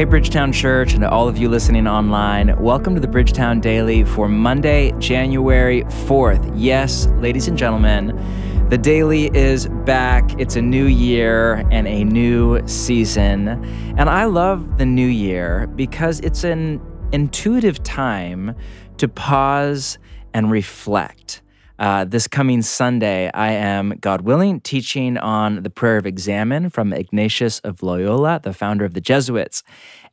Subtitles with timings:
[0.00, 4.02] Hey, Bridgetown Church, and to all of you listening online, welcome to the Bridgetown Daily
[4.02, 6.50] for Monday, January 4th.
[6.56, 8.16] Yes, ladies and gentlemen,
[8.70, 10.40] the Daily is back.
[10.40, 13.48] It's a new year and a new season.
[13.98, 16.80] And I love the new year because it's an
[17.12, 18.56] intuitive time
[18.96, 19.98] to pause
[20.32, 21.42] and reflect.
[21.80, 26.92] Uh, this coming Sunday, I am, God willing, teaching on the prayer of examen from
[26.92, 29.62] Ignatius of Loyola, the founder of the Jesuits.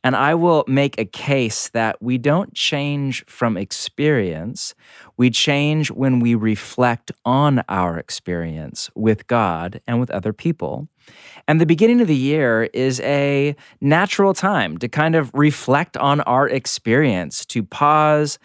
[0.02, 4.74] And I will make a case that we don't change from experience,
[5.18, 10.88] we change when we reflect on our experience with God and with other people.
[11.46, 16.22] And the beginning of the year is a natural time to kind of reflect on
[16.22, 18.38] our experience, to pause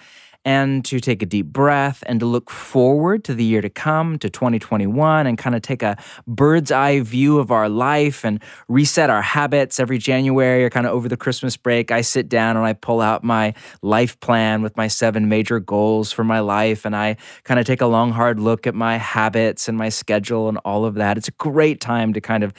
[0.45, 4.19] and to take a deep breath and to look forward to the year to come,
[4.19, 5.97] to 2021, and kind of take a
[6.27, 10.91] bird's eye view of our life and reset our habits every January or kind of
[10.93, 11.91] over the Christmas break.
[11.91, 16.11] I sit down and I pull out my life plan with my seven major goals
[16.11, 19.69] for my life, and I kind of take a long, hard look at my habits
[19.69, 21.17] and my schedule and all of that.
[21.17, 22.53] It's a great time to kind of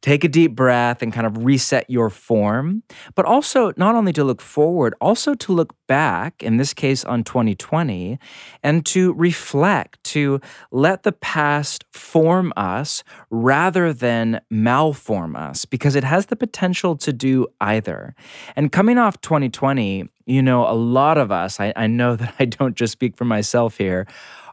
[0.00, 2.82] take a deep breath and kind of reset your form,
[3.14, 7.24] but also not only to look forward, also to look back, in this case on
[7.24, 8.18] 2020,
[8.62, 16.04] and to reflect, to let the past form us rather than malform us, because it
[16.04, 18.14] has the potential to do either.
[18.56, 22.44] And coming off 2020, you know, a lot of us, I, I know that I
[22.44, 24.06] don't just speak for myself here,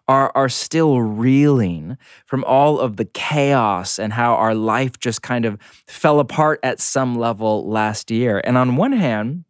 [0.07, 5.45] are, are still reeling from all of the chaos and how our life just kind
[5.45, 8.41] of fell apart at some level last year.
[8.43, 9.45] And on one hand,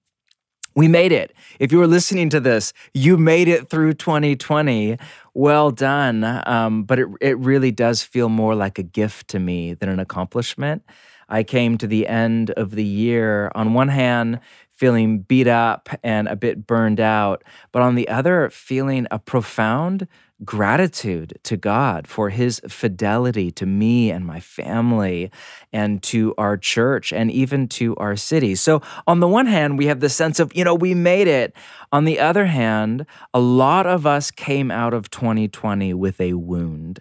[0.75, 1.33] we made it.
[1.59, 4.97] If you were listening to this, you made it through 2020.
[5.33, 6.23] Well done.
[6.45, 9.99] Um, but it, it really does feel more like a gift to me than an
[9.99, 10.83] accomplishment.
[11.29, 14.39] I came to the end of the year, on one hand,
[14.75, 20.07] feeling beat up and a bit burned out, but on the other, feeling a profound
[20.43, 25.31] gratitude to God for his fidelity to me and my family
[25.71, 28.55] and to our church and even to our city.
[28.55, 31.55] So, on the one hand, we have the sense of, you know, we made it.
[31.91, 36.99] On the other hand, a lot of us came out of 2020 with a wound.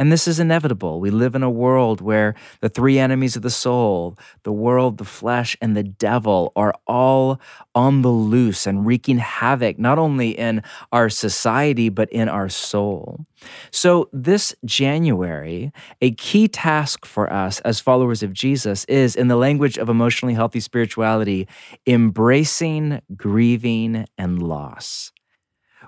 [0.00, 0.98] And this is inevitable.
[0.98, 5.04] We live in a world where the three enemies of the soul, the world, the
[5.04, 7.38] flesh, and the devil, are all
[7.74, 13.26] on the loose and wreaking havoc, not only in our society, but in our soul.
[13.70, 19.36] So, this January, a key task for us as followers of Jesus is, in the
[19.36, 21.46] language of emotionally healthy spirituality,
[21.86, 25.12] embracing grieving and loss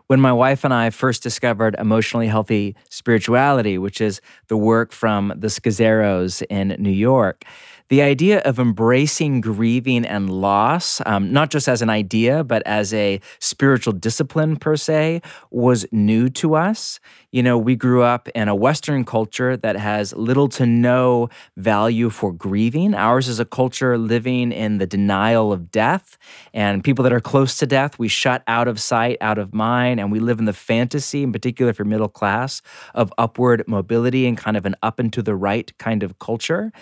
[0.06, 5.32] when my wife and I first discovered emotionally healthy spirituality, which is the work from
[5.36, 7.44] the Scazzeros in New York,
[7.92, 12.94] the idea of embracing grieving and loss, um, not just as an idea, but as
[12.94, 15.20] a spiritual discipline per se,
[15.50, 17.00] was new to us.
[17.32, 22.08] You know, we grew up in a Western culture that has little to no value
[22.08, 22.94] for grieving.
[22.94, 26.16] Ours is a culture living in the denial of death,
[26.54, 29.91] and people that are close to death, we shut out of sight, out of mind,
[29.98, 32.62] and we live in the fantasy, in particular for middle class,
[32.94, 36.72] of upward mobility and kind of an up and to the right kind of culture.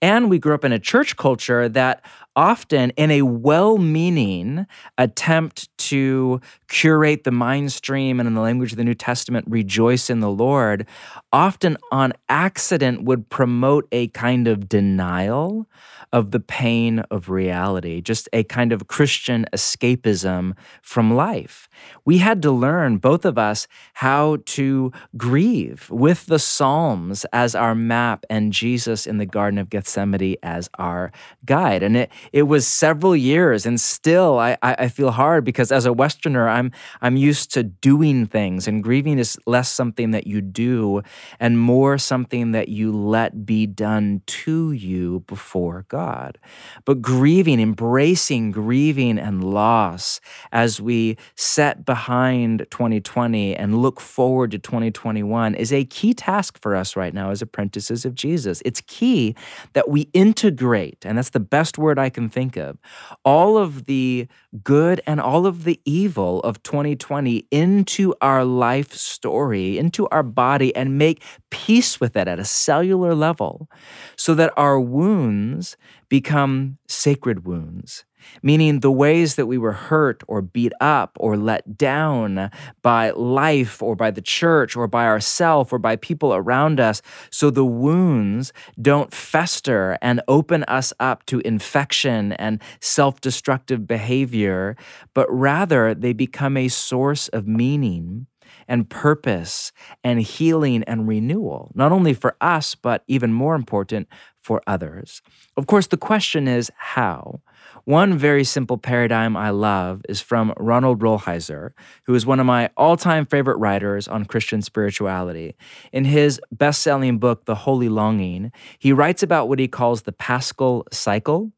[0.00, 2.04] And we grew up in a church culture that
[2.36, 8.72] often, in a well meaning attempt to curate the mind stream and, in the language
[8.72, 10.86] of the New Testament, rejoice in the Lord,
[11.32, 15.66] often on accident would promote a kind of denial
[16.12, 21.68] of the pain of reality, just a kind of Christian escapism from life.
[22.04, 27.74] We had to learn, both of us, how to grieve with the Psalms as our
[27.74, 31.12] map and Jesus in the Garden of Gethsemane as our
[31.44, 31.82] guide.
[31.82, 35.92] And it, it was several years, and still I, I feel hard because as a
[35.92, 41.02] Westerner, I'm, I'm used to doing things, and grieving is less something that you do
[41.40, 46.38] and more something that you let be done to you before God.
[46.84, 50.20] But grieving, embracing grieving and loss
[50.52, 56.74] as we set behind 2020 and look forward to 2021 is a key task for
[56.74, 58.62] us right now as apprentices of Jesus.
[58.64, 59.34] It's key
[59.72, 62.78] that we integrate, and that's the best word I can think of,
[63.24, 64.26] all of the
[64.64, 70.74] good and all of the evil of 2020 into our life story, into our body,
[70.74, 73.68] and make peace with it at a cellular level
[74.16, 75.76] so that our wounds
[76.08, 78.04] become sacred wounds
[78.42, 82.50] meaning the ways that we were hurt or beat up or let down
[82.82, 87.50] by life or by the church or by ourselves or by people around us, so
[87.50, 94.76] the wounds don't fester and open us up to infection and self destructive behavior,
[95.14, 98.26] but rather they become a source of meaning
[98.66, 99.72] and purpose
[100.04, 104.08] and healing and renewal, not only for us, but even more important,
[104.40, 105.20] for others.
[105.56, 107.40] Of course, the question is how?
[107.88, 111.70] One very simple paradigm I love is from Ronald Rolheiser,
[112.04, 115.54] who is one of my all time favorite writers on Christian spirituality.
[115.90, 120.12] In his best selling book, The Holy Longing, he writes about what he calls the
[120.12, 121.50] Paschal cycle.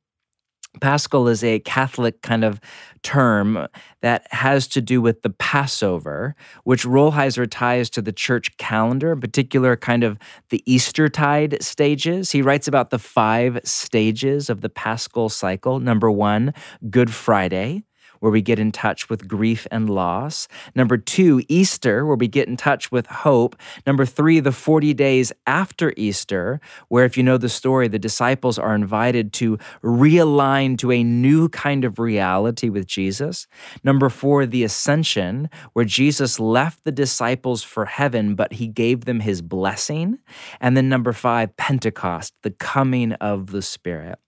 [0.81, 2.61] Paschal is a Catholic kind of
[3.03, 3.67] term
[4.03, 9.21] that has to do with the Passover, which Rolheiser ties to the church calendar, in
[9.21, 10.19] particular, kind of
[10.51, 12.31] the Eastertide stages.
[12.31, 15.81] He writes about the five stages of the Paschal cycle.
[15.81, 16.55] Number one,
[16.89, 17.85] Good Friday
[18.21, 20.49] where we get in touch with grief and loss.
[20.75, 23.57] Number two, Easter, where we get in touch with hope.
[23.87, 28.59] Number three, the 40 days after Easter, where if you know the story, the disciples
[28.59, 33.47] are invited to realign to a new kind of reality with Jesus.
[33.83, 39.21] Number four, the ascension, where Jesus left the disciples for heaven, but he gave them
[39.21, 40.19] his blessing.
[40.61, 44.19] And then number five, Pentecost, the coming of the Spirit.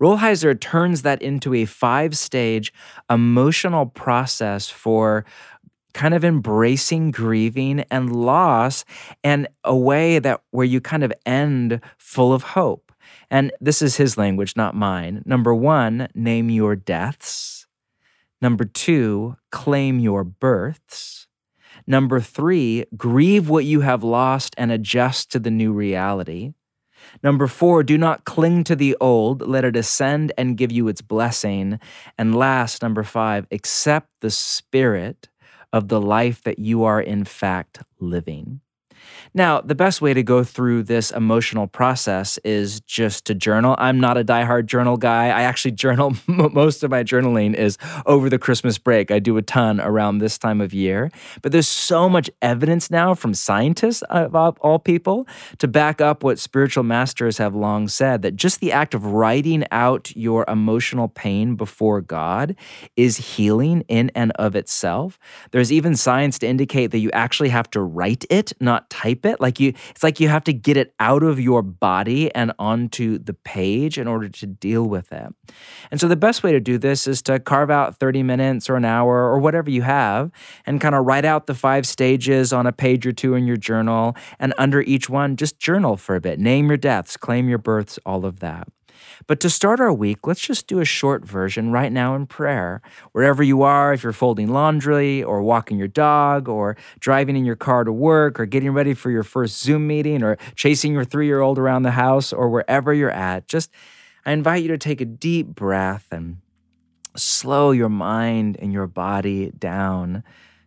[0.00, 2.72] Rolheiser turns that into a five stage
[3.08, 5.24] emotional process for
[5.92, 8.84] kind of embracing grieving and loss
[9.24, 12.92] and a way that where you kind of end full of hope.
[13.30, 15.22] And this is his language, not mine.
[15.24, 17.66] Number one, name your deaths.
[18.40, 21.26] Number two, claim your births.
[21.86, 26.52] Number three, grieve what you have lost and adjust to the new reality.
[27.22, 31.02] Number four, do not cling to the old, let it ascend and give you its
[31.02, 31.78] blessing.
[32.18, 35.28] And last, number five, accept the spirit
[35.72, 38.60] of the life that you are in fact living.
[39.34, 43.74] Now, the best way to go through this emotional process is just to journal.
[43.78, 45.26] I'm not a diehard journal guy.
[45.26, 49.10] I actually journal, most of my journaling is over the Christmas break.
[49.10, 51.10] I do a ton around this time of year.
[51.42, 55.26] But there's so much evidence now from scientists, uh, of all people,
[55.58, 59.64] to back up what spiritual masters have long said that just the act of writing
[59.70, 62.56] out your emotional pain before God
[62.96, 65.18] is healing in and of itself.
[65.50, 69.40] There's even science to indicate that you actually have to write it, not type it.
[69.40, 73.18] Like you, it's like you have to get it out of your body and onto
[73.18, 75.34] the page in order to deal with it.
[75.90, 78.76] And so the best way to do this is to carve out 30 minutes or
[78.76, 80.30] an hour or whatever you have
[80.66, 83.56] and kind of write out the five stages on a page or two in your
[83.56, 84.14] journal.
[84.38, 86.38] And under each one, just journal for a bit.
[86.38, 88.68] Name your deaths, claim your births, all of that.
[89.26, 92.82] But to start our week, let's just do a short version right now in prayer.
[93.12, 97.56] Wherever you are, if you're folding laundry or walking your dog or driving in your
[97.56, 101.26] car to work or getting ready for your first Zoom meeting or chasing your three
[101.26, 103.70] year old around the house or wherever you're at, just
[104.24, 106.38] I invite you to take a deep breath and
[107.16, 110.22] slow your mind and your body down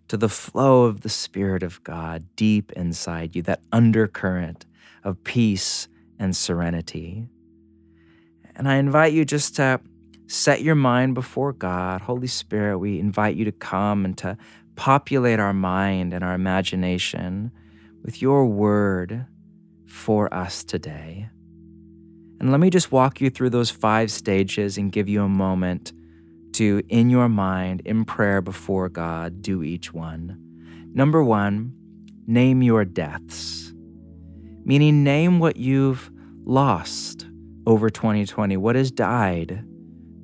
[0.07, 4.65] to the flow of the Spirit of God deep inside you, that undercurrent
[5.03, 5.87] of peace
[6.19, 7.27] and serenity.
[8.55, 9.79] And I invite you just to
[10.27, 12.01] set your mind before God.
[12.01, 14.37] Holy Spirit, we invite you to come and to
[14.75, 17.51] populate our mind and our imagination
[18.03, 19.25] with your word
[19.85, 21.29] for us today.
[22.39, 25.93] And let me just walk you through those five stages and give you a moment
[26.53, 30.37] to, in your mind, in prayer before God, do each one.
[30.93, 31.73] Number one,
[32.27, 33.73] name your deaths,
[34.65, 36.11] meaning name what you've
[36.43, 37.27] lost
[37.65, 38.57] over 2020?
[38.57, 39.65] What has died?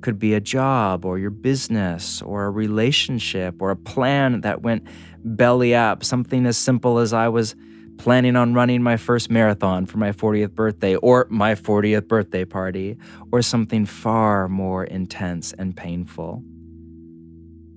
[0.00, 4.86] Could be a job or your business or a relationship or a plan that went
[5.18, 6.04] belly up.
[6.04, 7.54] Something as simple as I was
[7.98, 12.96] planning on running my first marathon for my 40th birthday or my 40th birthday party
[13.30, 16.42] or something far more intense and painful.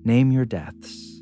[0.02, 1.13] Name your deaths.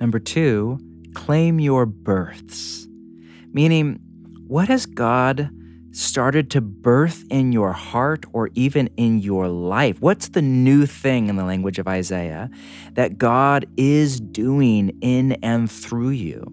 [0.00, 0.78] Number two,
[1.14, 2.86] claim your births,
[3.52, 4.00] meaning,
[4.46, 5.50] what has God
[5.92, 10.00] started to birth in your heart or even in your life?
[10.00, 12.50] What's the new thing in the language of Isaiah
[12.94, 16.52] that God is doing in and through you?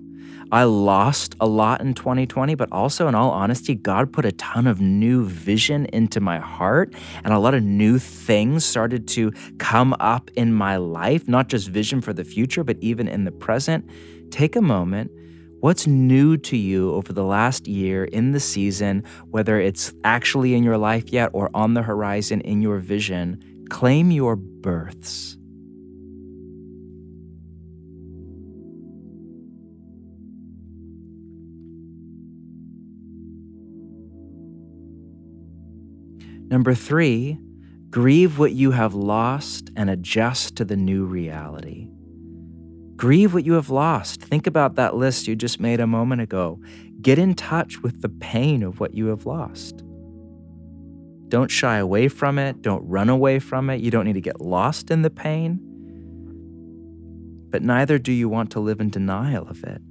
[0.51, 4.67] I lost a lot in 2020, but also, in all honesty, God put a ton
[4.67, 9.95] of new vision into my heart, and a lot of new things started to come
[9.99, 13.89] up in my life, not just vision for the future, but even in the present.
[14.29, 15.11] Take a moment.
[15.61, 20.63] What's new to you over the last year in the season, whether it's actually in
[20.63, 23.39] your life yet or on the horizon in your vision?
[23.69, 25.37] Claim your births.
[36.51, 37.39] Number three,
[37.89, 41.87] grieve what you have lost and adjust to the new reality.
[42.97, 44.21] Grieve what you have lost.
[44.21, 46.59] Think about that list you just made a moment ago.
[47.01, 49.81] Get in touch with the pain of what you have lost.
[51.29, 52.61] Don't shy away from it.
[52.61, 53.79] Don't run away from it.
[53.79, 55.57] You don't need to get lost in the pain.
[57.49, 59.81] But neither do you want to live in denial of it.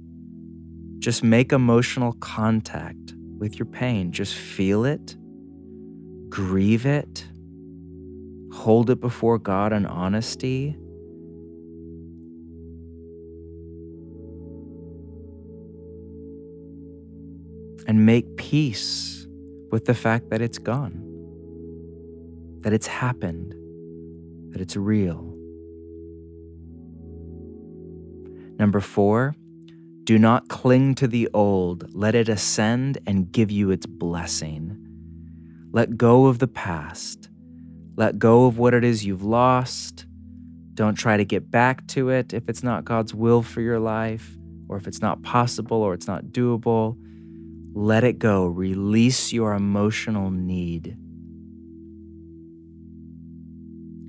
[0.99, 4.11] Just make emotional contact with your pain.
[4.11, 5.15] Just feel it
[6.31, 7.27] grieve it,
[8.53, 10.75] hold it before God in honesty.
[17.87, 19.27] And make peace
[19.71, 20.93] with the fact that it's gone,
[22.61, 23.53] that it's happened,
[24.53, 25.27] that it's real.
[28.57, 29.35] Number four,
[30.05, 31.93] do not cling to the old.
[31.93, 34.90] Let it ascend and give you its blessing.
[35.71, 37.29] Let go of the past.
[37.95, 40.05] Let go of what it is you've lost.
[40.73, 44.37] Don't try to get back to it if it's not God's will for your life,
[44.67, 46.97] or if it's not possible or it's not doable.
[47.73, 48.47] Let it go.
[48.47, 50.97] Release your emotional need.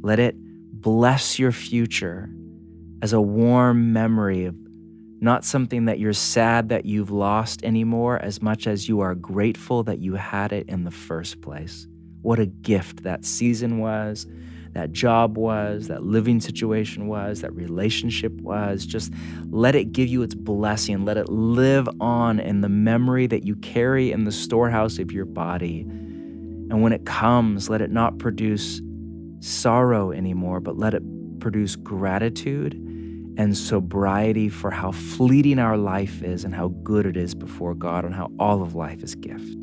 [0.03, 2.29] Let it bless your future
[3.03, 4.57] as a warm memory of
[5.23, 9.85] not something that you're sad that you've lost anymore, as much as you are grateful
[9.85, 11.87] that you had it in the first place.
[12.23, 14.27] What a gift that season was,
[14.73, 18.85] that job was, that living situation was, that relationship was.
[18.85, 19.13] Just
[19.49, 21.05] let it give you its blessing.
[21.05, 25.25] Let it live on in the memory that you carry in the storehouse of your
[25.25, 25.83] body.
[25.83, 28.81] And when it comes, let it not produce
[29.39, 31.03] sorrow anymore, but let it
[31.39, 32.92] produce gratitude
[33.37, 38.05] and sobriety for how fleeting our life is and how good it is before God
[38.05, 39.55] and how all of life is gift.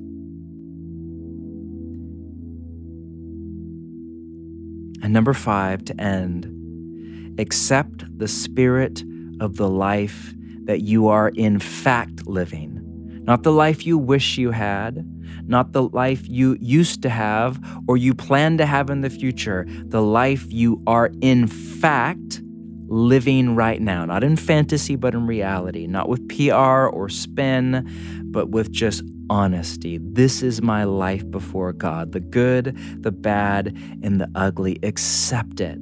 [5.01, 9.03] And number five, to end, accept the spirit
[9.39, 10.33] of the life
[10.65, 12.79] that you are in fact living.
[13.23, 15.05] Not the life you wish you had,
[15.47, 19.65] not the life you used to have or you plan to have in the future,
[19.85, 22.41] the life you are in fact
[22.89, 27.87] living right now, not in fantasy, but in reality, not with PR or spin,
[28.25, 29.99] but with just honesty.
[30.01, 34.79] This is my life before God the good, the bad, and the ugly.
[34.83, 35.77] Accept it.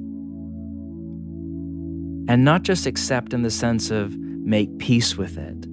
[2.28, 5.66] And not just accept in the sense of make peace with it,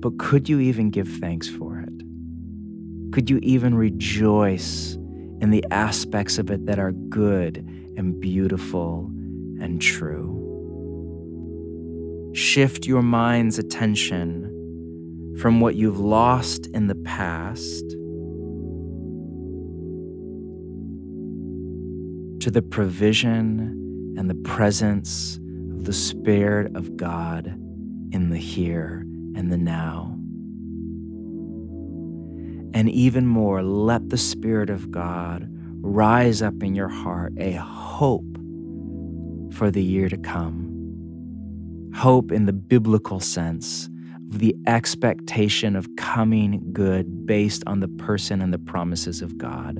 [0.00, 1.92] but could you even give thanks for it?
[3.12, 4.94] Could you even rejoice
[5.40, 7.58] in the aspects of it that are good
[7.96, 9.10] and beautiful
[9.60, 10.35] and true?
[12.36, 14.52] Shift your mind's attention
[15.40, 17.88] from what you've lost in the past
[22.42, 25.36] to the provision and the presence
[25.72, 27.46] of the Spirit of God
[28.12, 30.12] in the here and the now.
[32.78, 35.48] And even more, let the Spirit of God
[35.80, 38.36] rise up in your heart a hope
[39.54, 40.65] for the year to come
[41.96, 43.88] hope in the biblical sense
[44.30, 49.78] of the expectation of coming good based on the person and the promises of God.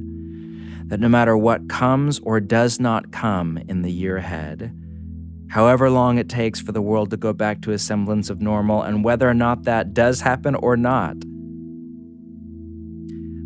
[0.88, 4.72] That no matter what comes or does not come in the year ahead,
[5.50, 8.82] however long it takes for the world to go back to a semblance of normal,
[8.82, 11.16] and whether or not that does happen or not,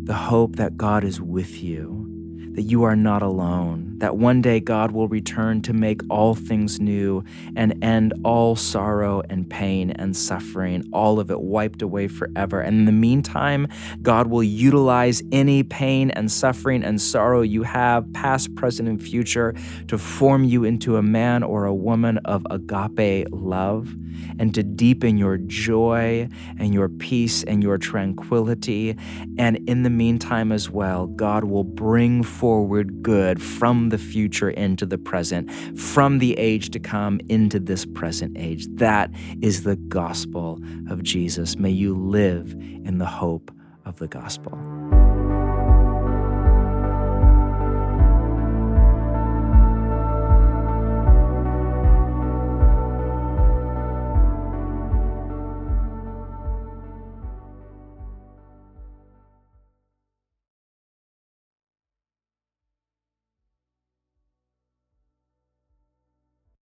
[0.05, 2.07] the hope that God is with you,
[2.55, 6.79] that you are not alone, that one day God will return to make all things
[6.79, 7.23] new
[7.55, 12.61] and end all sorrow and pain and suffering, all of it wiped away forever.
[12.61, 13.67] And in the meantime,
[14.01, 19.53] God will utilize any pain and suffering and sorrow you have, past, present, and future,
[19.87, 23.95] to form you into a man or a woman of agape love
[24.39, 26.27] and to deepen your joy
[26.57, 28.95] and your peace and your tranquility.
[29.37, 34.85] And in the meantime, as well, God will bring forward good from the future into
[34.85, 38.65] the present, from the age to come into this present age.
[38.75, 41.55] That is the gospel of Jesus.
[41.57, 43.51] May you live in the hope
[43.85, 44.80] of the gospel.